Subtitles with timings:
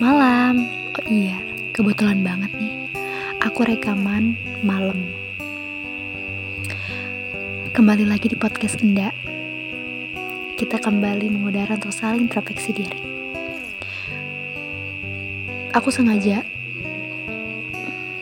[0.00, 0.64] Malam.
[0.96, 2.74] Oh iya, kebetulan banget nih.
[3.44, 5.00] Aku rekaman malam.
[7.70, 9.12] Kembali lagi di podcast Enda.
[10.56, 13.00] Kita kembali mengudara untuk saling introspeksi diri.
[15.72, 16.42] Aku sengaja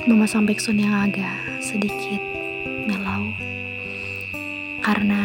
[0.09, 2.21] memasang backsound yang agak sedikit
[2.89, 3.33] melau
[4.81, 5.23] karena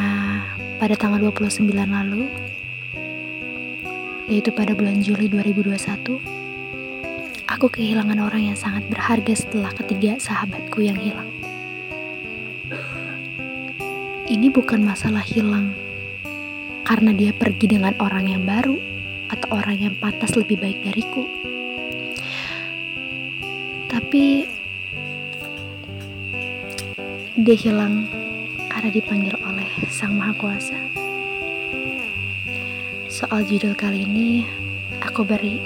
[0.76, 2.28] pada tanggal 29 lalu
[4.28, 6.20] yaitu pada bulan Juli 2021
[7.50, 11.30] aku kehilangan orang yang sangat berharga setelah ketiga sahabatku yang hilang
[14.32, 15.76] ini bukan masalah hilang
[16.88, 18.80] karena dia pergi dengan orang yang baru
[19.32, 21.28] atau orang yang pantas lebih baik dariku
[23.92, 24.48] tapi
[27.34, 28.06] dia hilang
[28.70, 31.03] karena dipanggil oleh Sang Maha Kuasa.
[33.14, 34.42] Soal judul kali ini,
[34.98, 35.62] aku beri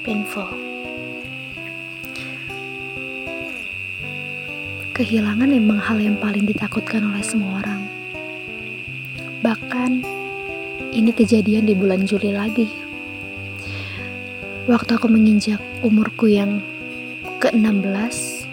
[0.00, 0.48] painful.
[4.96, 7.84] Kehilangan memang hal yang paling ditakutkan oleh semua orang.
[9.44, 10.00] Bahkan,
[10.96, 12.72] ini kejadian di bulan Juli lagi.
[14.64, 16.64] Waktu aku menginjak umurku yang
[17.44, 18.48] ke-16,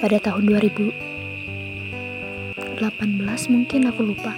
[0.00, 0.48] pada tahun
[3.00, 4.36] 2018 mungkin aku lupa.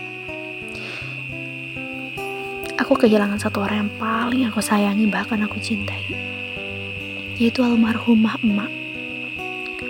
[2.79, 6.07] Aku kehilangan satu orang yang paling aku sayangi bahkan aku cintai.
[7.43, 8.71] Yaitu almarhumah emak.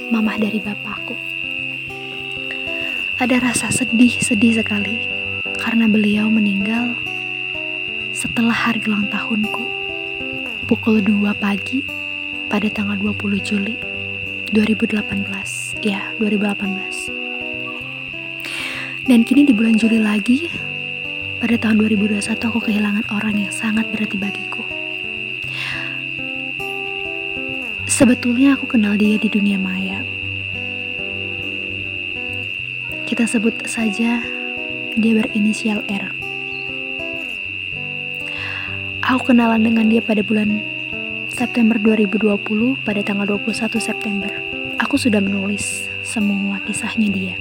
[0.08, 1.12] Mamah dari bapakku.
[3.20, 5.04] Ada rasa sedih-sedih sekali
[5.60, 6.96] karena beliau meninggal
[8.16, 9.64] setelah hari ulang tahunku
[10.64, 11.84] pukul 2 pagi
[12.48, 13.76] pada tanggal 20 Juli
[14.52, 15.00] 2018
[15.80, 16.91] ya 2018
[19.02, 20.46] dan kini di bulan Juli lagi
[21.42, 24.62] pada tahun 2021 aku kehilangan orang yang sangat berarti bagiku.
[27.90, 30.06] Sebetulnya aku kenal dia di dunia maya.
[33.04, 34.22] Kita sebut saja
[34.94, 36.14] dia berinisial R.
[39.02, 40.62] Aku kenalan dengan dia pada bulan
[41.26, 42.38] September 2020
[42.86, 44.30] pada tanggal 21 September,
[44.78, 47.36] aku sudah menulis semua kisahnya dia.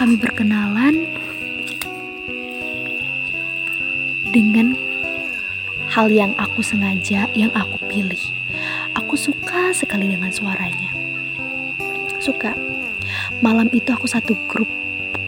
[0.00, 1.04] Kami berkenalan
[4.32, 4.72] dengan
[5.92, 8.16] hal yang aku sengaja, yang aku pilih.
[8.96, 10.96] Aku suka sekali dengan suaranya.
[12.16, 12.56] Suka.
[13.44, 14.72] Malam itu aku satu grup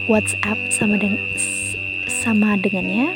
[0.08, 1.20] WhatsApp sama dengan
[2.08, 3.12] sama dengannya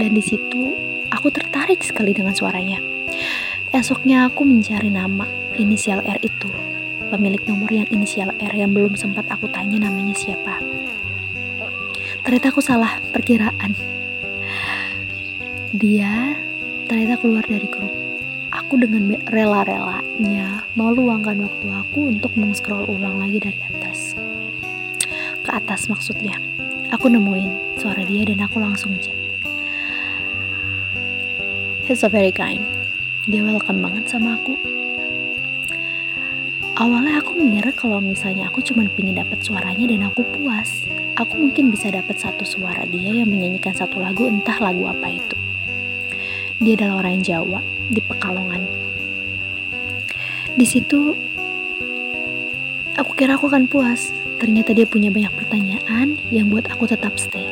[0.00, 0.72] dan di situ
[1.12, 2.80] aku tertarik sekali dengan suaranya.
[3.76, 5.28] Esoknya aku mencari nama
[5.60, 6.48] inisial R itu.
[7.12, 10.67] Pemilik nomor yang inisial R yang belum sempat aku tanya namanya siapa.
[12.28, 13.72] Ternyata aku salah perkiraan.
[15.72, 16.36] Dia
[16.84, 17.88] ternyata keluar dari grup.
[18.52, 24.12] Aku dengan rela-relanya mau luangkan waktu aku untuk meng-scroll ulang lagi dari atas.
[25.40, 26.36] Ke atas maksudnya.
[26.92, 29.16] Aku nemuin suara dia dan aku langsung chat.
[31.88, 32.60] He's so very kind
[33.28, 34.56] dia welcome banget sama aku
[36.78, 40.86] awalnya aku mengira kalau misalnya aku cuma pingin dapat suaranya dan aku puas.
[41.18, 45.34] Aku mungkin bisa dapat satu suara dia yang menyanyikan satu lagu entah lagu apa itu.
[46.62, 48.62] Dia adalah orang Jawa di Pekalongan.
[50.54, 51.18] Di situ
[52.94, 54.14] aku kira aku akan puas.
[54.38, 57.50] Ternyata dia punya banyak pertanyaan yang buat aku tetap stay.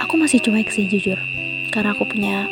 [0.00, 1.20] Aku masih cuek sih jujur.
[1.68, 2.48] Karena aku punya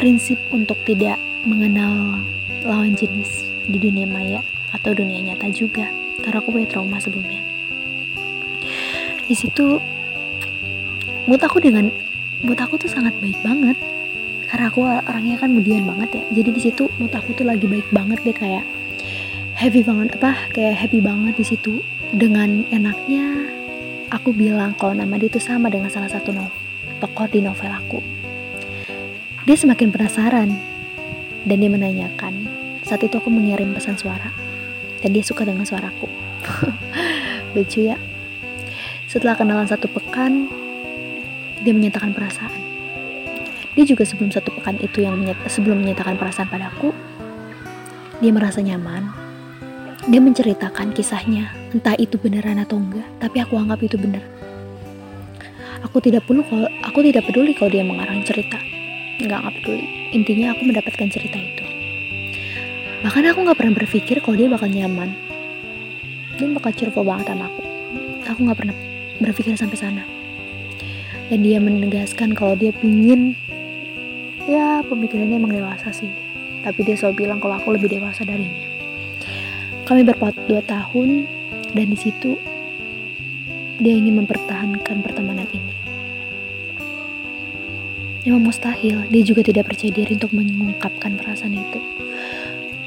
[0.00, 2.16] prinsip untuk tidak mengenal
[2.64, 3.39] lawan jenis
[3.70, 4.42] di dunia maya
[4.74, 5.88] atau dunia nyata juga.
[6.20, 7.40] Karena aku punya trauma sebelumnya.
[9.24, 9.78] Di situ
[11.24, 11.88] mood aku dengan
[12.42, 13.78] mood aku tuh sangat baik banget.
[14.50, 16.42] Karena aku orangnya kan mudian banget ya.
[16.42, 18.66] Jadi di situ mood aku tuh lagi baik banget deh kayak
[19.54, 21.80] happy banget apa kayak happy banget di situ.
[22.10, 23.46] Dengan enaknya
[24.10, 26.50] aku bilang kalau nama dia itu sama dengan salah satu no
[26.98, 28.02] tokoh di novel aku.
[29.46, 30.50] Dia semakin penasaran
[31.46, 32.59] dan dia menanyakan.
[32.90, 34.34] Saat itu aku mengirim pesan suara
[34.98, 36.10] dan dia suka dengan suaraku.
[37.54, 37.94] Lucu ya.
[39.06, 40.50] Setelah kenalan satu pekan,
[41.62, 42.50] dia menyatakan perasaan.
[43.78, 46.90] Dia juga sebelum satu pekan itu yang menyat sebelum menyatakan perasaan padaku,
[48.18, 49.06] dia merasa nyaman.
[50.10, 54.26] Dia menceritakan kisahnya, entah itu beneran atau enggak, tapi aku anggap itu benar.
[55.86, 58.58] Aku tidak perlu kalau aku tidak peduli kalau dia mengarang cerita
[59.20, 59.84] nggak nggak peduli
[60.16, 61.69] intinya aku mendapatkan cerita itu
[63.00, 65.12] bahkan aku nggak pernah berpikir kalau dia bakal nyaman.
[66.36, 67.62] Dia bakal cheerful banget sama aku.
[68.28, 68.76] Aku nggak pernah
[69.20, 70.04] berpikir sampai sana.
[71.28, 73.38] Dan dia menegaskan kalau dia pingin
[74.48, 76.10] ya pemikirannya emang dewasa sih.
[76.60, 78.68] Tapi dia selalu bilang kalau aku lebih dewasa darinya.
[79.88, 81.26] Kami berpaut dua tahun
[81.74, 82.36] dan di situ
[83.80, 85.74] dia ingin mempertahankan pertemanan ini.
[88.28, 91.80] Memang mustahil, dia juga tidak percaya diri untuk mengungkapkan perasaan itu.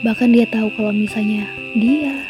[0.03, 2.27] Bahkan dia tahu kalau misalnya dia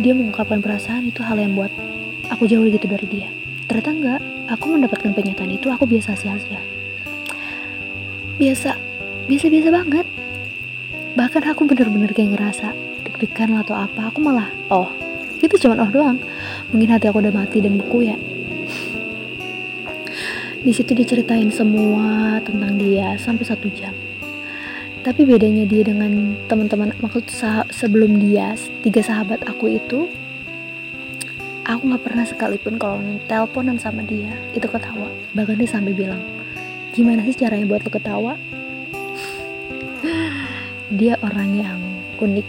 [0.00, 1.68] dia mengungkapkan perasaan itu hal yang buat
[2.32, 3.28] aku jauh gitu dari dia.
[3.68, 6.56] Ternyata enggak, aku mendapatkan penyataan itu aku biasa saja.
[8.40, 8.80] Biasa,
[9.28, 10.06] biasa-biasa banget.
[11.20, 12.72] Bahkan aku bener-bener kayak ngerasa
[13.04, 14.88] deg-degan atau apa, aku malah, oh,
[15.44, 16.16] itu cuma oh doang.
[16.72, 18.16] Mungkin hati aku udah mati dan beku ya.
[20.64, 23.92] Di situ diceritain semua tentang dia sampai satu jam.
[25.00, 28.52] Tapi bedanya dia dengan teman-teman maksud sah sebelum dia
[28.84, 30.12] tiga sahabat aku itu,
[31.64, 35.08] aku nggak pernah sekalipun kalau teleponan sama dia itu ketawa.
[35.32, 36.20] Bahkan dia sampai bilang,
[36.92, 38.32] gimana sih caranya buat lo ketawa?
[41.00, 41.80] dia orang yang
[42.20, 42.48] unik.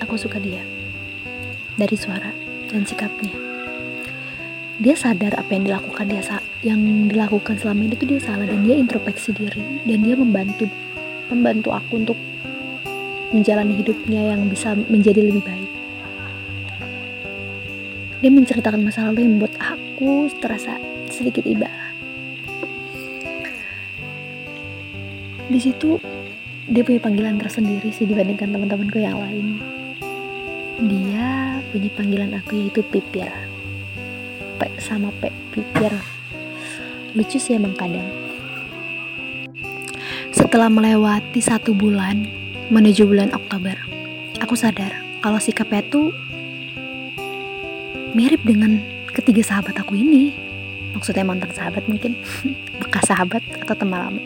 [0.00, 0.64] Aku suka dia
[1.76, 2.32] dari suara
[2.72, 3.46] dan sikapnya
[4.76, 6.20] dia sadar apa yang dilakukan dia
[6.60, 10.68] yang dilakukan selama ini tuh dia salah dan dia introspeksi diri dan dia membantu
[11.30, 12.18] membantu aku untuk
[13.34, 15.70] menjalani hidupnya yang bisa menjadi lebih baik.
[18.22, 20.80] Dia menceritakan masa lalu yang membuat aku terasa
[21.10, 21.68] sedikit iba.
[25.46, 26.02] Di situ
[26.66, 29.62] dia punya panggilan tersendiri sih dibandingkan teman-temanku yang lain.
[30.82, 33.30] Dia punya panggilan aku yaitu pipir.
[34.56, 35.92] P sama P pikir
[37.12, 38.25] lucu sih emang kadang
[40.46, 42.22] setelah melewati satu bulan
[42.70, 43.74] menuju bulan Oktober
[44.38, 46.14] aku sadar kalau sikapnya tuh
[48.14, 48.78] mirip dengan
[49.10, 50.30] ketiga sahabat aku ini.
[50.94, 52.14] Maksudnya mantan sahabat mungkin
[52.80, 54.22] bekas sahabat atau teman lama.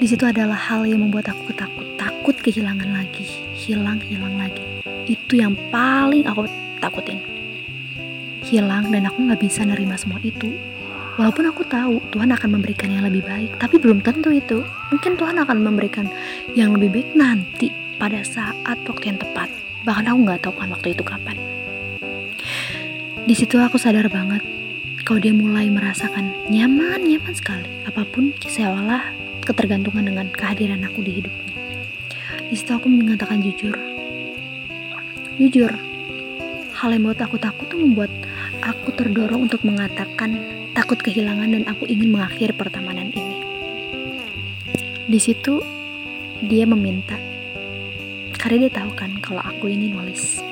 [0.00, 4.64] Di situ adalah hal yang membuat aku takut takut kehilangan lagi hilang hilang lagi.
[5.04, 6.48] Itu yang paling aku
[6.80, 7.20] takutin.
[8.48, 10.56] Hilang dan aku nggak bisa nerima semua itu.
[11.16, 14.60] Walaupun aku tahu Tuhan akan memberikan yang lebih baik, tapi belum tentu itu.
[14.92, 16.12] Mungkin Tuhan akan memberikan
[16.52, 19.48] yang lebih baik nanti pada saat waktu yang tepat.
[19.88, 21.40] Bahkan aku nggak tahu kan waktu itu kapan.
[23.24, 24.44] Di situ aku sadar banget
[25.08, 27.64] kalau dia mulai merasakan nyaman, nyaman sekali.
[27.88, 29.08] Apa pun seolah
[29.40, 31.54] ketergantungan dengan kehadiran aku di hidupnya.
[32.52, 33.72] Di situ aku mengatakan jujur.
[35.40, 35.72] Jujur,
[36.76, 38.12] hal yang membuat aku takut tuh membuat
[38.60, 40.36] aku terdorong untuk mengatakan
[40.76, 43.40] takut kehilangan dan aku ingin mengakhiri pertemanan ini.
[45.08, 45.64] Di situ
[46.44, 47.16] dia meminta
[48.36, 50.44] karena dia tahu kan kalau aku ini nulis.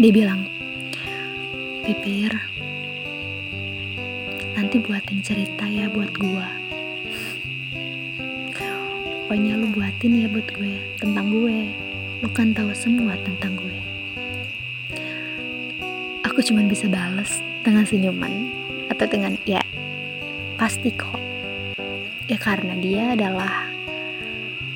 [0.00, 0.48] Dia bilang,
[1.84, 2.32] Pipir,
[4.56, 6.48] nanti buatin cerita ya buat gua.
[9.28, 11.68] Pokoknya lu buatin ya buat gue tentang gue.
[12.24, 13.78] Lu kan tahu semua tentang gue.
[16.24, 18.63] Aku cuma bisa balas dengan senyuman
[18.94, 19.60] atau dengan ya
[20.54, 21.18] pasti kok.
[22.30, 23.68] Ya karena dia adalah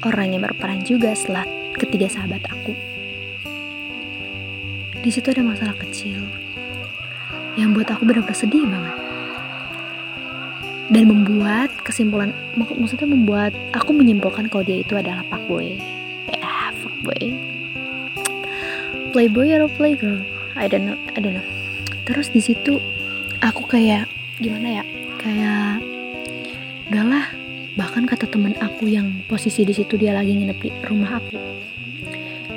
[0.04, 1.46] orang yang berperan juga setelah
[1.78, 2.74] ketiga sahabat aku.
[4.98, 6.18] Di situ ada masalah kecil
[7.54, 8.96] yang buat aku benar-benar sedih banget.
[10.88, 15.76] Dan membuat kesimpulan, mak maksudnya membuat aku menyimpulkan kalau dia itu adalah fuckboy.
[16.32, 17.36] Ya, fuckboy.
[19.12, 20.24] Playboy atau playgirl?
[20.58, 21.46] I don't know I don't know
[22.08, 22.80] terus di situ
[23.44, 24.07] aku kayak
[24.38, 24.84] gimana ya?
[25.18, 25.82] Kayak
[26.90, 27.26] udahlah.
[27.78, 31.38] Bahkan kata temen aku yang posisi di situ dia lagi nginep di rumah aku.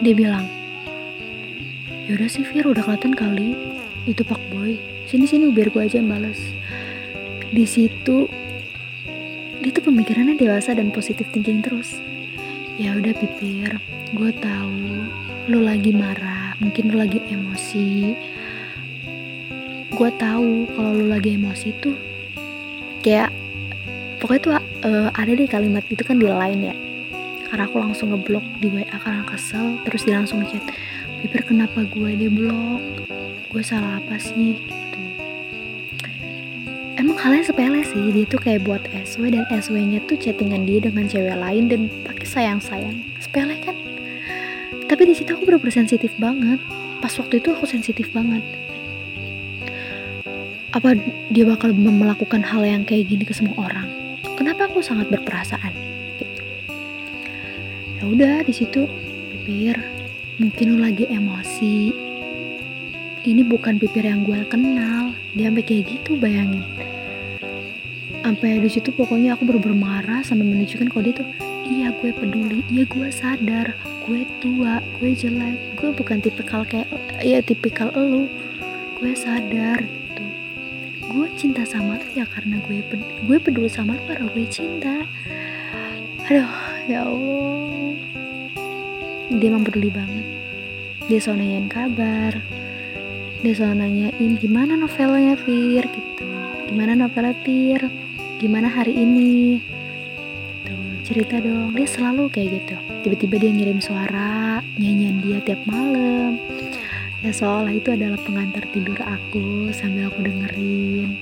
[0.02, 0.50] Dia bilang
[2.10, 3.54] yaudah sih Fir udah kelihatan kali.
[4.10, 4.82] Itu pak boy.
[5.06, 6.40] Sini sini biar gue aja yang balas
[7.52, 8.32] di situ
[9.62, 12.02] dia tuh pemikirannya dewasa dan positif thinking terus.
[12.82, 13.78] Ya udah pipir.
[14.18, 15.06] Gue tahu.
[15.46, 16.58] Lo lagi marah.
[16.58, 18.18] Mungkin lu lagi emosi
[19.92, 21.96] gue tahu kalau lu lagi emosi tuh
[23.04, 23.28] kayak
[24.24, 24.54] pokoknya tuh
[24.88, 26.76] uh, ada deh kalimat itu kan di line ya.
[27.52, 30.64] Karena aku langsung ngeblok di WA karena kesel terus dia langsung chat
[31.20, 32.80] Piper kenapa gue di blok?
[33.52, 34.56] Gue salah apa sih?
[34.56, 35.00] Gitu.
[36.96, 40.80] Emang halnya sepele sih dia tuh kayak buat SW dan SW nya tuh chattingan dia
[40.80, 42.96] dengan cewek lain dan pakai sayang-sayang.
[43.20, 43.76] Sepele kan?
[44.88, 46.64] Tapi di situ aku bener sensitif banget.
[47.04, 48.42] Pas waktu itu aku sensitif banget
[50.72, 50.96] apa
[51.28, 53.92] dia bakal melakukan hal yang kayak gini ke semua orang?
[54.40, 55.76] Kenapa aku sangat berperasaan?
[58.00, 58.88] Ya udah di situ
[59.44, 59.76] bibir
[60.40, 61.92] mungkin lu lagi emosi.
[63.22, 65.12] Ini bukan pipir yang gue kenal.
[65.36, 66.64] Dia sampai kayak gitu bayangin.
[68.24, 71.28] Sampai di situ pokoknya aku bener marah sampai menunjukkan dia tuh
[71.68, 72.64] iya gue peduli.
[72.72, 73.76] Iya gue sadar.
[74.08, 75.60] Gue tua gue jelek.
[75.76, 76.88] Gue bukan tipikal kayak
[77.20, 78.26] ya tipikal elu.
[78.98, 80.01] Gue sadar
[81.12, 85.04] gue cinta sama lu ya karena gue ped gue peduli sama lu karena gue cinta.
[86.32, 86.52] Aduh
[86.88, 87.96] ya allah.
[89.32, 90.24] Dia emang peduli banget.
[91.12, 92.34] Dia selalu nanyain kabar.
[93.44, 96.26] Dia selalu nanyain gimana novelnya Fir gitu.
[96.72, 97.82] Gimana novelnya Fir?
[98.40, 99.60] Gimana hari ini?
[100.64, 101.76] Tuh cerita dong.
[101.76, 102.76] Dia selalu kayak gitu.
[103.04, 106.40] Tiba-tiba dia ngirim suara nyanyian dia tiap malam
[107.22, 111.14] ya seolah itu adalah pengantar tidur aku sambil aku dengerin.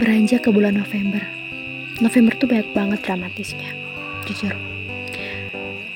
[0.00, 1.20] Beranjak ke bulan November.
[2.00, 3.70] November tuh banyak banget dramatisnya
[4.24, 4.56] jujur.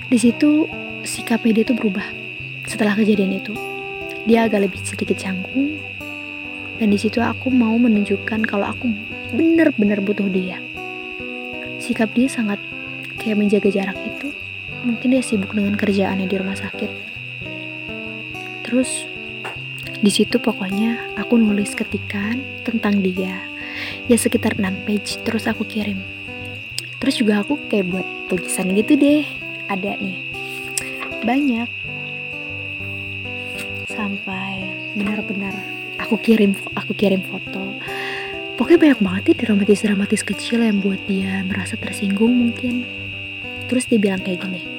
[0.08, 0.68] Di situ
[1.02, 2.04] sikapnya dia tuh berubah.
[2.68, 3.56] Setelah kejadian itu
[4.28, 5.80] dia agak lebih sedikit canggung.
[6.78, 8.86] Dan di situ aku mau menunjukkan kalau aku
[9.34, 10.62] benar-benar butuh dia.
[11.82, 12.60] Sikap dia sangat
[13.18, 14.30] kayak menjaga jarak itu.
[14.86, 17.17] Mungkin dia sibuk dengan kerjaannya di rumah sakit
[18.68, 19.08] terus
[20.04, 23.40] di situ pokoknya aku nulis ketikan tentang dia.
[24.12, 26.04] Ya sekitar 6 page terus aku kirim.
[27.00, 29.24] Terus juga aku kayak buat tulisan gitu deh
[29.72, 30.20] ada nih.
[31.24, 31.68] Banyak.
[33.88, 35.56] Sampai benar-benar
[35.96, 37.72] aku kirim aku kirim foto.
[38.60, 42.84] Pokoknya banyak banget nih dramatis dramatis kecil yang buat dia merasa tersinggung mungkin.
[43.64, 44.77] Terus dia bilang kayak gini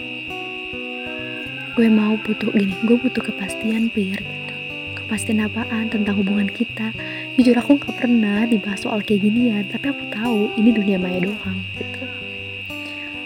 [1.80, 4.54] gue mau butuh gini gue butuh kepastian pir gitu.
[5.00, 5.88] Kepastian apaan?
[5.88, 6.92] Tentang hubungan kita.
[7.40, 11.56] Jujur aku gak pernah dibahas soal kayak ginian tapi aku tahu ini dunia maya doang
[11.80, 12.04] gitu.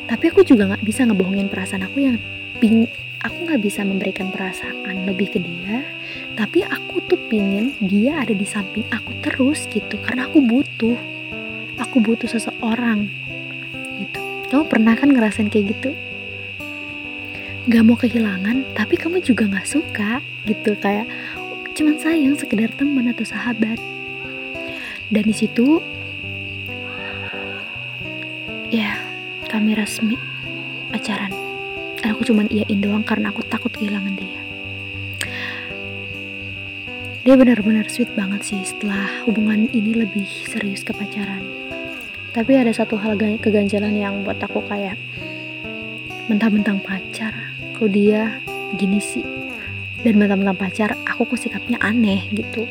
[0.06, 2.22] Tapi aku juga nggak bisa ngebohongin perasaan aku yang
[2.62, 2.86] ping
[3.26, 5.82] aku nggak bisa memberikan perasaan lebih ke dia
[6.38, 9.98] tapi aku tuh pingin dia ada di samping aku terus gitu.
[10.06, 10.94] Karena aku butuh
[11.82, 13.10] aku butuh seseorang
[13.98, 14.22] gitu.
[14.54, 15.98] Kamu pernah kan ngerasain kayak gitu
[17.64, 20.76] gak mau kehilangan tapi kamu juga gak suka gitu.
[20.80, 21.08] Kayak
[21.74, 23.80] cuman sayang sekedar teman atau sahabat.
[25.08, 25.80] Dan di situ
[28.74, 29.00] ya
[29.48, 30.20] kami resmi
[30.92, 31.32] pacaran.
[32.04, 34.42] Aku cuman iyain doang karena aku takut kehilangan dia.
[37.24, 41.40] Dia benar-benar sweet banget sih setelah hubungan ini lebih serius ke pacaran.
[42.36, 45.00] Tapi ada satu hal keganjalan yang buat aku kayak
[46.28, 47.53] mentang-mentang pacar
[47.84, 48.40] kok dia
[48.80, 49.28] gini sih.
[50.08, 52.64] Dan mentang-mentang pacar aku kok sikapnya aneh gitu.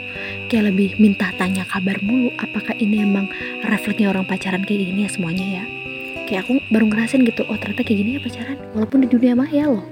[0.48, 3.28] Kayak lebih minta tanya kabar mulu apakah ini emang
[3.60, 5.64] refleksnya orang pacaran kayak gini ya semuanya ya.
[6.24, 9.68] Kayak aku baru ngerasain gitu oh ternyata kayak gini ya pacaran walaupun di dunia maya
[9.68, 9.84] loh.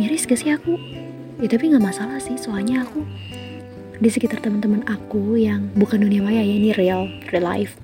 [0.00, 0.80] Miris gak sih aku?
[1.44, 3.04] Ya tapi nggak masalah sih soalnya aku
[4.00, 7.76] di sekitar teman-teman aku yang bukan dunia maya ya ini real real life.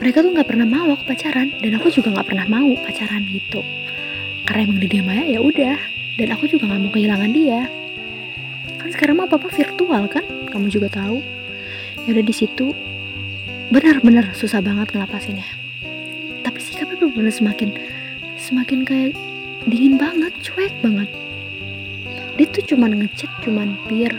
[0.00, 3.85] Mereka tuh nggak pernah mau aku pacaran dan aku juga nggak pernah mau pacaran gitu
[4.46, 5.76] karena emang di dunia maya ya udah.
[6.16, 7.68] Dan aku juga nggak mau kehilangan dia.
[8.80, 10.24] Kan sekarang mah papa virtual kan?
[10.48, 11.20] Kamu juga tahu.
[12.06, 12.72] Ya udah di situ.
[13.68, 15.44] Benar-benar susah banget ngelapasinnya.
[16.40, 17.74] Tapi sikapnya benar-benar semakin
[18.38, 19.12] semakin kayak
[19.66, 21.10] dingin banget cuek banget.
[22.38, 24.14] Dia tuh cuman ngechat cuman pir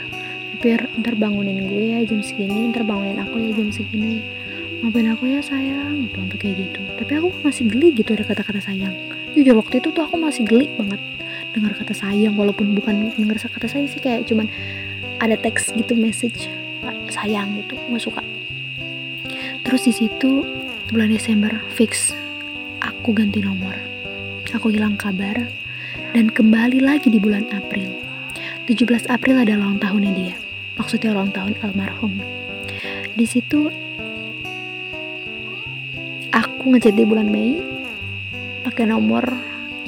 [0.57, 4.21] pir ntar bangunin gue ya jam segini ntar bangunin aku ya jam segini.
[4.83, 6.05] Maafin aku ya sayang?
[6.05, 6.81] Gitu sampai kayak gitu.
[7.01, 10.65] Tapi aku masih geli gitu ada kata-kata sayang jujur waktu itu tuh aku masih geli
[10.73, 10.97] banget
[11.53, 14.49] dengar kata sayang walaupun bukan dengar kata sayang sih kayak cuman
[15.21, 16.49] ada teks gitu message
[17.11, 17.75] sayang gitu.
[17.89, 18.21] Nggak suka.
[19.65, 20.45] Terus di situ
[20.91, 22.13] bulan Desember fix.
[22.83, 23.73] Aku ganti nomor.
[24.55, 25.49] Aku hilang kabar.
[26.15, 27.91] Dan kembali lagi di bulan April.
[28.69, 30.35] 17 April adalah ulang tahunnya dia.
[30.79, 32.21] Maksudnya ulang tahun almarhum.
[33.17, 33.67] Di situ
[36.31, 37.76] aku ngechat di bulan Mei
[38.77, 39.25] pakai nomor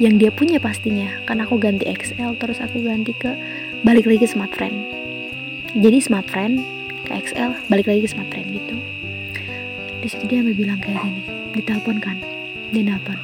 [0.02, 1.22] yang dia punya pastinya.
[1.22, 3.38] Karena aku ganti XL terus aku ganti ke
[3.86, 4.82] balik lagi ke smart friend.
[5.78, 6.58] Jadi smart friend
[7.06, 8.74] ke XL balik lagi ke smart friend gitu.
[10.02, 11.22] Di situ dia bilang kayak gini
[11.54, 12.18] ditelepon kan?
[12.74, 13.14] Dia nelpon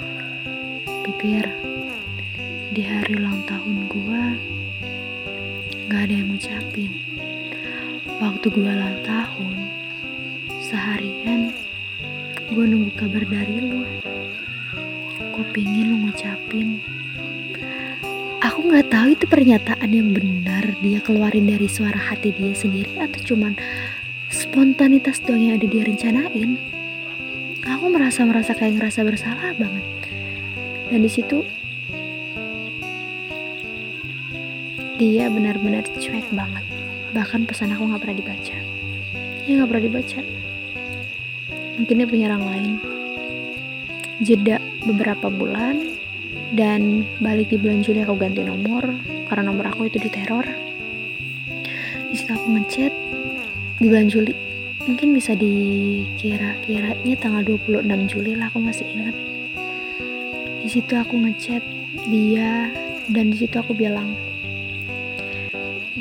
[1.03, 1.51] pipir
[2.71, 4.39] di hari ulang tahun gua
[5.91, 6.95] gak ada yang ngucapin.
[8.23, 9.57] Waktu gua ulang tahun
[10.63, 11.51] seharian
[12.55, 13.56] gua nunggu kabar dari
[18.87, 23.59] tahu itu pernyataan yang benar dia keluarin dari suara hati dia sendiri atau cuman
[24.31, 26.59] spontanitas doang yang ada dia rencanain?
[27.67, 29.87] Aku merasa merasa kayak ngerasa bersalah banget.
[30.87, 31.43] Dan di situ
[34.97, 36.65] dia benar-benar cuek banget.
[37.11, 38.57] Bahkan pesan aku nggak pernah dibaca.
[39.47, 40.21] Ya nggak pernah dibaca.
[41.77, 42.75] Mungkin dia punya orang lain.
[44.23, 45.96] Jeda beberapa bulan
[46.55, 48.87] dan balik di bulan Juli aku ganti nomor
[49.27, 50.67] karena nomor aku itu diteror
[52.07, 52.93] di situ aku ngechat
[53.77, 54.33] di bulan Juli.
[54.89, 59.13] Mungkin bisa dikira-kiranya tanggal 26 Juli lah aku masih ingat.
[60.65, 61.61] Di situ aku ngechat
[62.07, 62.71] dia
[63.11, 64.17] dan di situ aku bilang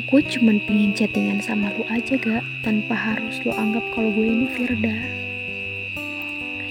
[0.06, 4.48] gue cuman pingin chattingan sama lu aja gak tanpa harus lu anggap kalau gue ini
[4.48, 4.96] Firda.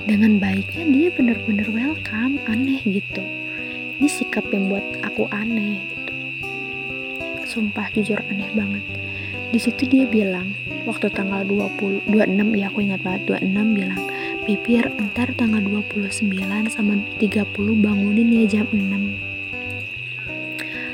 [0.10, 3.22] Dengan baiknya dia bener-bener welcome aneh gitu
[4.00, 6.12] ini sikap yang buat aku aneh gitu.
[7.46, 8.84] Sumpah jujur aneh banget.
[9.54, 10.52] Di situ dia bilang
[10.86, 14.02] waktu tanggal 20 26 ya aku ingat banget 26 bilang
[14.46, 16.30] Pipir entar tanggal 29
[16.70, 17.50] sama 30
[17.82, 18.86] bangunin ya jam 6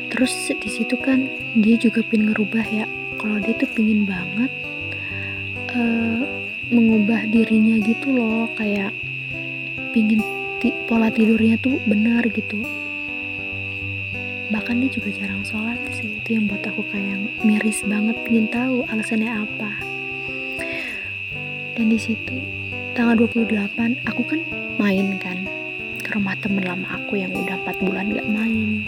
[0.07, 1.27] terus di situ kan
[1.59, 2.87] dia juga pingin ngerubah ya
[3.19, 4.51] kalau dia tuh pingin banget
[5.75, 6.23] uh,
[6.71, 8.95] mengubah dirinya gitu loh kayak
[9.91, 10.23] pingin
[10.87, 12.63] pola tidurnya tuh benar gitu
[14.51, 16.19] bahkan dia juga jarang sholat sih.
[16.19, 18.19] Itu yang buat aku kayak miris banget.
[18.27, 19.71] Pingin tahu alasannya apa.
[21.79, 22.35] Dan di situ
[22.91, 24.43] tanggal 28 aku kan
[24.75, 25.39] main kan.
[26.03, 28.83] Ke rumah temen lama aku yang udah 4 bulan gak main.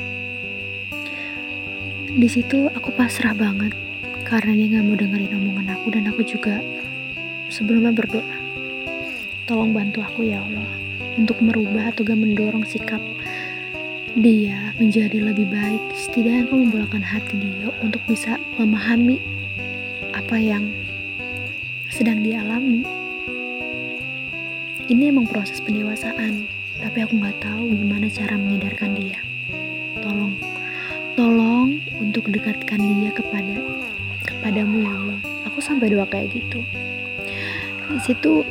[2.14, 3.72] Di situ aku pasrah banget.
[4.28, 5.88] Karena dia gak mau dengerin omongan aku.
[5.96, 6.60] Dan aku juga
[7.48, 8.38] sebelumnya berdoa.
[9.48, 10.72] Tolong bantu aku ya Allah.
[11.16, 13.00] Untuk merubah atau gak mendorong sikap
[14.14, 19.18] dia menjadi lebih baik setidaknya aku membolakkan hati dia untuk bisa memahami
[20.14, 20.70] apa yang
[21.90, 22.86] sedang dialami
[24.92, 26.44] ini emang proses pendewasaan
[26.84, 29.24] tapi aku nggak tahu gimana cara menyadarkan dia.
[30.04, 30.36] Tolong
[31.16, 33.64] tolong untuk dekatkan dia kepada
[34.28, 35.20] kepadamu ya Allah.
[35.48, 36.60] Aku sampai doa kayak gitu.
[37.88, 38.44] Di situ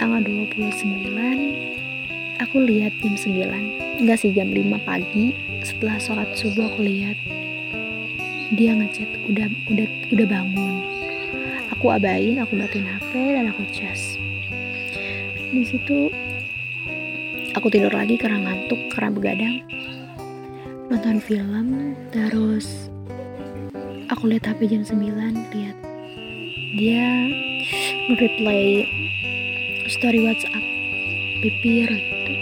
[0.00, 1.12] tanggal 29
[2.40, 7.14] aku lihat jam 9 enggak sih jam 5 pagi setelah sholat subuh aku lihat
[8.54, 10.74] dia ngechat udah udah udah bangun.
[11.74, 14.18] Aku abain aku matiin hp dan aku cas.
[15.50, 16.10] Di situ
[17.54, 19.56] aku tidur lagi karena ngantuk karena begadang.
[20.90, 22.90] Nonton film terus
[24.12, 25.76] aku lihat hp jam 9 lihat
[26.74, 27.08] dia
[28.10, 28.84] nge-replay
[29.88, 30.64] story whatsapp
[31.40, 32.33] pipir gitu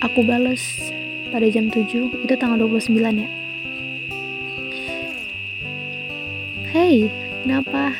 [0.00, 0.92] aku bales
[1.28, 3.30] pada jam 7 itu tanggal 29 ya
[6.70, 7.10] Hey,
[7.42, 7.98] kenapa?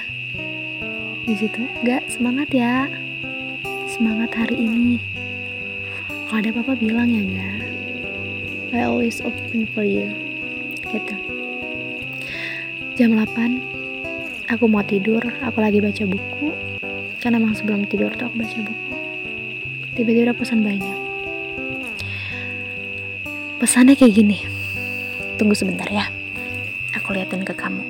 [1.26, 2.86] Di situ, gak semangat ya.
[3.90, 5.02] Semangat hari ini.
[6.30, 7.66] Kalau ada apa-apa bilang ya gak.
[8.70, 10.14] I always open for you.
[10.86, 11.16] Gitu.
[12.94, 13.58] Jam 8,
[14.54, 15.26] aku mau tidur.
[15.42, 16.54] Aku lagi baca buku.
[17.18, 18.94] Karena emang sebelum tidur tuh aku baca buku.
[19.98, 20.99] Tiba-tiba pesan banyak
[23.60, 24.40] Pesannya kayak gini.
[25.36, 26.08] Tunggu sebentar ya.
[26.96, 27.84] Aku liatin ke kamu.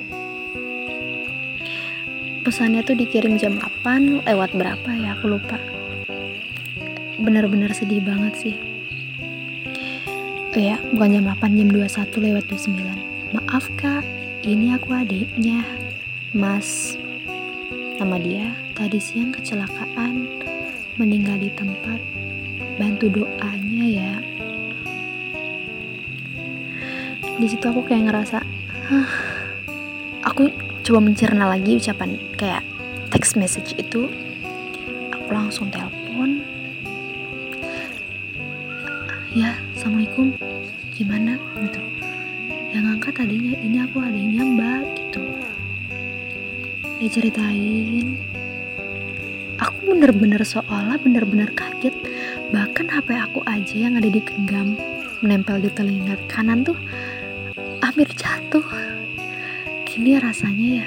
[2.42, 3.54] Pesannya tuh dikirim jam
[3.87, 5.62] 8 lewat berapa ya aku lupa.
[7.22, 8.56] Bener-bener sedih banget sih.
[10.50, 13.38] Oh ya, bukan jam 8, jam 21 lewat 29.
[13.38, 14.02] Maaf kak,
[14.42, 15.62] ini aku adiknya.
[16.35, 16.98] Mas,
[18.02, 20.26] nama dia tadi siang kecelakaan,
[20.98, 22.02] meninggal di tempat.
[22.74, 23.60] Bantu doanya
[27.40, 28.44] di situ aku kayak ngerasa
[28.92, 29.09] Hah,
[30.29, 30.53] aku
[30.85, 32.61] coba mencerna lagi ucapan kayak
[33.09, 34.11] text message itu.
[35.14, 36.42] Aku langsung telepon.
[39.31, 40.35] Ya assalamualaikum.
[40.90, 41.38] Gimana?
[41.62, 41.81] Gitu.
[42.74, 44.85] Yang ngangkat tadinya ini aku adanya mbak.
[44.98, 45.22] Gitu.
[46.98, 48.18] Dia ceritain.
[49.62, 51.94] Aku bener-bener seolah bener-bener kaget.
[52.50, 54.74] Bahkan HP aku aja yang ada di genggam
[55.22, 56.76] menempel di telinga kanan tuh
[57.90, 58.62] hampir jatuh.
[59.83, 60.87] Gini rasanya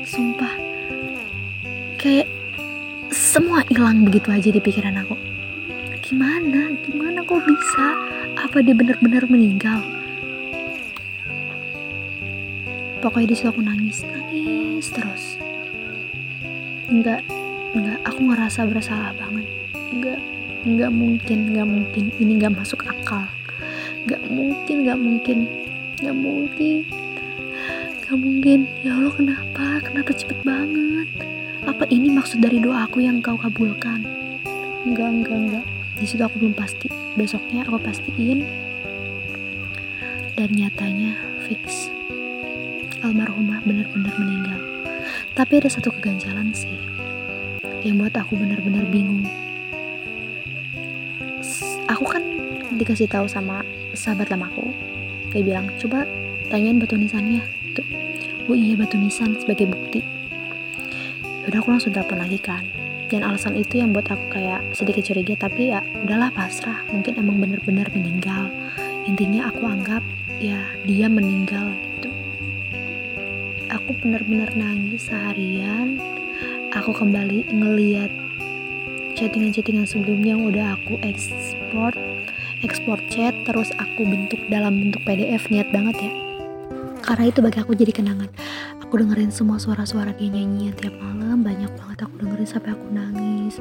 [0.00, 0.56] Sumpah.
[2.00, 2.24] Kayak
[3.12, 5.12] semua hilang begitu aja di pikiran aku.
[6.00, 6.72] Gimana?
[6.88, 8.00] Gimana kok bisa?
[8.40, 9.84] Apa dia benar-benar meninggal?
[13.04, 14.00] Pokoknya di situ aku nangis.
[14.08, 15.36] Nangis terus.
[16.88, 17.28] Enggak
[17.76, 19.44] enggak aku ngerasa bersalah banget.
[19.92, 20.20] Enggak
[20.64, 22.04] enggak mungkin enggak mungkin.
[22.16, 23.28] Ini enggak masuk akal.
[24.08, 25.67] Enggak mungkin enggak mungkin
[25.98, 26.86] Gak mungkin.
[28.06, 28.70] Gak mungkin.
[28.86, 29.66] Ya Allah kenapa?
[29.82, 31.08] Kenapa cepet banget?
[31.66, 34.06] Apa ini maksud dari doa aku yang kau kabulkan?
[34.86, 35.66] Enggak enggak enggak.
[35.98, 36.86] Di situ aku belum pasti.
[37.18, 38.46] Besoknya aku pastiin.
[40.38, 41.18] Dan nyatanya
[41.50, 41.90] fix.
[43.02, 44.60] Almarhumah benar-benar meninggal.
[45.34, 46.78] Tapi ada satu keganjalan sih
[47.82, 49.26] yang buat aku benar-benar bingung.
[51.90, 52.22] Aku kan
[52.78, 53.66] dikasih tahu sama
[53.98, 54.70] sahabat lamaku.
[55.32, 56.08] Dia bilang, coba
[56.48, 57.44] tanyain batu nisannya.
[57.76, 57.84] Tuh,
[58.48, 60.00] oh iya batu nisan sebagai bukti.
[61.44, 62.64] Udah aku langsung telepon lagi kan.
[63.08, 66.84] Dan alasan itu yang buat aku kayak sedikit curiga tapi ya udahlah pasrah.
[66.92, 68.52] Mungkin emang bener-bener meninggal.
[69.08, 70.04] Intinya aku anggap
[70.36, 72.12] ya dia meninggal gitu.
[73.72, 75.96] Aku bener-bener nangis seharian.
[76.76, 78.12] Aku kembali ngeliat
[79.16, 81.90] chattingan-chattingan sebelumnya yang udah aku ekspor
[82.62, 86.12] ekspor chat terus aku bentuk dalam bentuk PDF niat banget ya.
[87.04, 88.28] Karena itu bagi aku jadi kenangan.
[88.84, 93.60] Aku dengerin semua suara-suara dia nyanyi tiap malam banyak banget aku dengerin sampai aku nangis.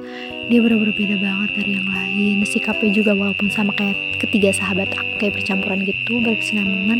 [0.52, 2.36] Dia bener-bener beda banget dari yang lain.
[2.48, 7.00] Sikapnya juga walaupun sama kayak ketiga sahabat aku kayak percampuran gitu berkesinambungan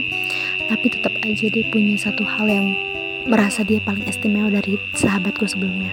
[0.68, 2.68] tapi tetap aja dia punya satu hal yang
[3.28, 5.92] merasa dia paling istimewa dari sahabatku sebelumnya.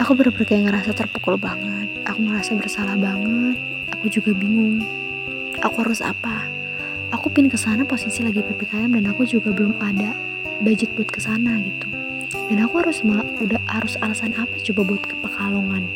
[0.00, 2.04] Aku bener-bener kayak ngerasa terpukul banget.
[2.04, 3.56] Aku ngerasa bersalah banget.
[3.96, 4.84] Aku juga bingung
[5.62, 6.48] aku harus apa?
[7.14, 10.10] Aku pin ke sana posisi lagi ppkm dan aku juga belum ada
[10.60, 11.86] budget buat ke sana gitu.
[12.50, 13.02] Dan aku harus
[13.42, 15.86] udah harus alasan apa coba buat ke Pekalongan?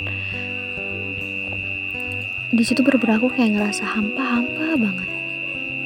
[2.50, 5.08] Di situ berberaku kayak ngerasa hampa-hampa banget.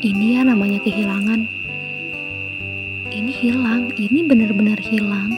[0.01, 1.45] Ini ya namanya kehilangan.
[3.13, 5.37] Ini hilang ini benar-benar hilang.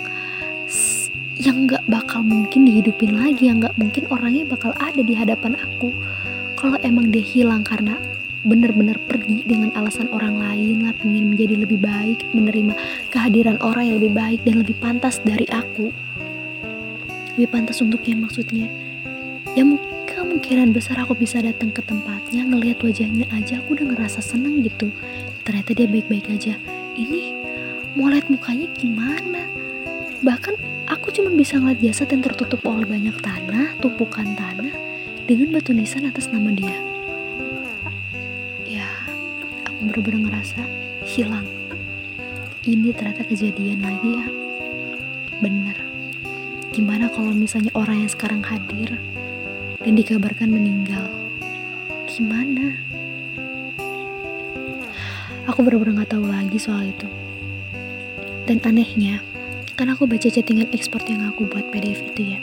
[1.37, 5.91] Yang nggak bakal mungkin dihidupin lagi yang nggak mungkin orangnya bakal ada di hadapan aku.
[6.55, 7.99] Kalau emang dia hilang karena
[8.45, 12.77] benar-benar pergi dengan alasan orang lain lah pengen menjadi lebih baik menerima
[13.09, 15.95] kehadiran orang yang lebih baik dan lebih pantas dari aku.
[17.37, 18.69] Lebih pantas untuknya maksudnya.
[19.57, 19.65] Ya
[20.09, 24.93] kemungkinan besar aku bisa datang ke tempatnya ngelihat wajahnya aja aku udah ngerasa seneng gitu.
[25.45, 26.57] Ternyata dia baik-baik aja.
[26.97, 27.33] Ini
[27.97, 29.49] mau lihat mukanya gimana?
[30.25, 30.55] Bahkan
[30.89, 34.73] aku cuma bisa ngeliat jasad yang tertutup oleh banyak tanah tumpukan tanah
[35.29, 36.96] dengan batu nisan atas nama dia.
[39.83, 40.63] Bener-bener ngerasa
[41.05, 41.47] hilang.
[42.67, 44.27] Ini ternyata kejadian lagi ya.
[45.39, 45.77] Bener.
[46.75, 48.99] Gimana kalau misalnya orang yang sekarang hadir
[49.81, 51.07] dan dikabarkan meninggal?
[52.11, 52.77] Gimana?
[55.47, 57.07] Aku bener-bener gak tahu lagi soal itu.
[58.45, 59.23] Dan anehnya,
[59.79, 62.41] kan aku baca chattingan ekspor yang aku buat PDF itu ya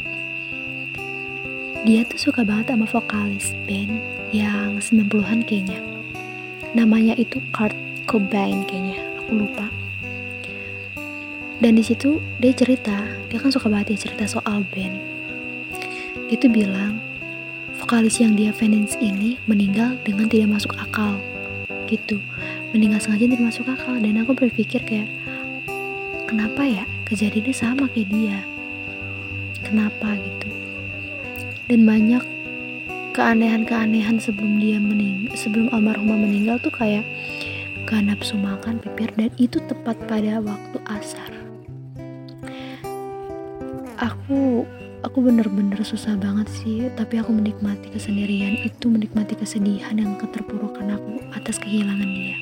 [1.83, 3.99] dia tuh suka banget sama vokalis band
[4.31, 5.92] yang 90-an kayaknya.
[6.73, 7.77] Namanya itu Kurt
[8.09, 9.69] Cobain kayaknya, aku lupa.
[11.63, 14.99] Dan di situ dia cerita, dia kan suka banget ya cerita soal band.
[16.27, 16.99] Dia tuh bilang,
[17.79, 21.21] vokalis yang dia fans ini meninggal dengan tidak masuk akal.
[21.87, 22.19] Gitu.
[22.75, 25.07] Meninggal sengaja tidak masuk akal dan aku berpikir kayak
[26.25, 28.39] kenapa ya kejadiannya sama kayak dia?
[29.63, 30.53] Kenapa gitu?
[31.73, 32.23] dan banyak
[33.13, 37.05] keanehan-keanehan sebelum dia mening sebelum almarhumah meninggal tuh kayak
[37.85, 41.29] gak nafsu makan pipir dan itu tepat pada waktu asar.
[44.01, 44.65] Aku
[45.05, 51.21] aku bener-bener susah banget sih tapi aku menikmati kesendirian itu menikmati kesedihan yang keterpurukan aku
[51.37, 52.37] atas kehilangan dia.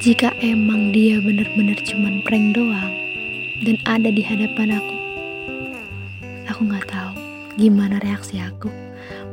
[0.00, 2.92] Jika emang dia bener-bener cuman prank doang
[3.60, 4.93] dan ada di hadapan aku
[7.54, 8.66] gimana reaksi aku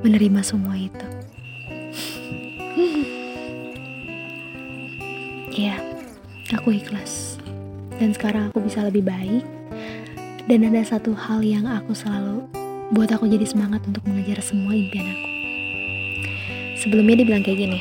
[0.05, 1.07] menerima semua itu.
[5.57, 5.77] ya,
[6.53, 7.41] aku ikhlas.
[7.97, 9.45] Dan sekarang aku bisa lebih baik.
[10.49, 12.45] Dan ada satu hal yang aku selalu
[12.93, 15.29] buat aku jadi semangat untuk mengejar semua impian aku.
[16.81, 17.79] Sebelumnya dia bilang kayak gini,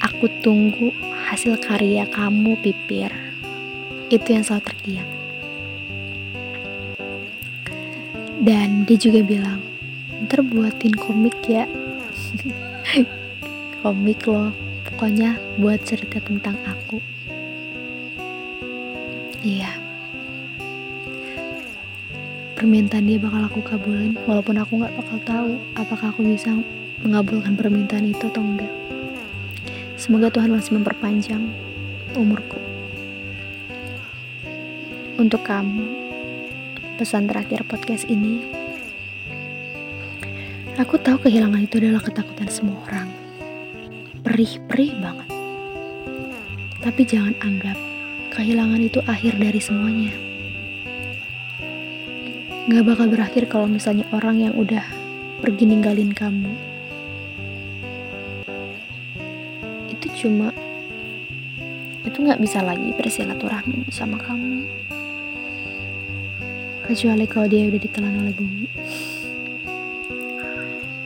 [0.00, 0.92] aku tunggu
[1.28, 3.12] hasil karya kamu pipir.
[4.08, 5.17] Itu yang selalu terdiam
[8.38, 9.60] dan dia juga bilang
[10.26, 11.66] ntar buatin komik ya.
[13.82, 14.50] Komik loh
[14.90, 16.98] pokoknya buat cerita tentang aku.
[19.46, 19.70] Iya.
[22.58, 26.58] Permintaan dia bakal aku kabulin walaupun aku nggak bakal tahu apakah aku bisa
[27.06, 28.72] mengabulkan permintaan itu atau enggak.
[29.94, 31.42] Semoga Tuhan masih memperpanjang
[32.18, 32.58] umurku.
[35.18, 36.07] Untuk kamu
[36.98, 38.42] pesan terakhir podcast ini.
[40.82, 43.06] Aku tahu kehilangan itu adalah ketakutan semua orang.
[44.26, 45.30] Perih-perih banget.
[46.82, 47.78] Tapi jangan anggap
[48.34, 50.10] kehilangan itu akhir dari semuanya.
[52.66, 54.82] Gak bakal berakhir kalau misalnya orang yang udah
[55.38, 56.50] pergi ninggalin kamu.
[59.86, 60.50] Itu cuma
[62.02, 64.66] itu nggak bisa lagi bersilaturahmi sama kamu
[66.88, 68.66] kecuali kalau dia udah ditelan oleh bumi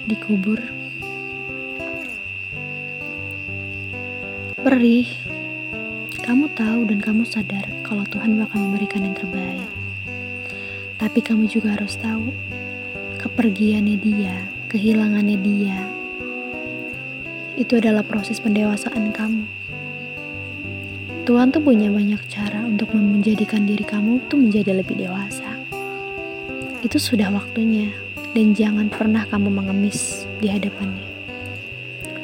[0.07, 0.63] dikubur
[4.63, 5.11] perih
[6.23, 9.71] kamu tahu dan kamu sadar kalau Tuhan bakal memberikan yang terbaik
[11.03, 12.31] tapi kamu juga harus tahu
[13.19, 15.83] kepergiannya dia kehilangannya dia
[17.53, 19.45] itu adalah proses pendewasaan kamu.
[21.23, 25.52] Tuhan tuh punya banyak cara untuk menjadikan diri kamu tuh menjadi lebih dewasa.
[26.83, 27.95] Itu sudah waktunya,
[28.35, 31.07] dan jangan pernah kamu mengemis di hadapannya.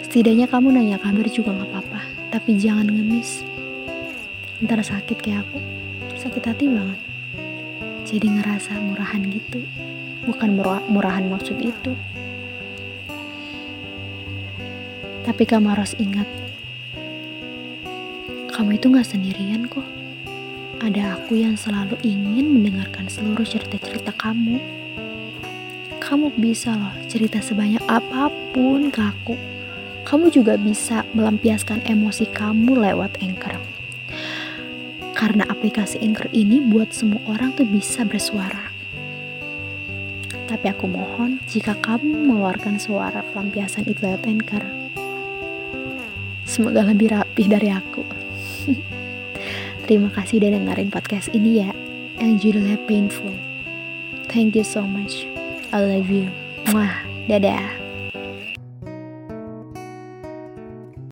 [0.02, 2.00] Setidaknya kamu nanya kabar juga gak apa-apa,
[2.34, 3.46] tapi jangan ngemis.
[4.58, 5.62] Ntar sakit kayak aku,
[6.18, 6.98] sakit hati banget.
[8.02, 9.62] Jadi ngerasa murahan gitu,
[10.26, 10.58] bukan
[10.90, 11.94] murahan maksud itu.
[15.22, 16.26] Tapi kamu harus ingat,
[18.58, 19.86] kamu itu gak sendirian kok.
[20.78, 24.62] Ada aku yang selalu ingin mendengarkan seluruh cerita-cerita kamu.
[25.98, 29.34] Kamu bisa loh cerita sebanyak apa pun ke aku.
[30.06, 33.58] Kamu juga bisa melampiaskan emosi kamu lewat Anchor.
[35.18, 38.70] Karena aplikasi Anchor ini buat semua orang tuh bisa bersuara.
[40.46, 44.62] Tapi aku mohon jika kamu mengeluarkan suara pelampiasan itu lewat Anchor,
[46.48, 48.00] Semoga lebih rapi dari aku.
[49.88, 51.72] Terima kasih udah dengerin podcast ini ya,
[52.20, 53.32] yang judulnya Painful.
[54.28, 55.24] Thank you so much.
[55.72, 56.28] I love you.
[56.76, 57.77] Wah, dadah.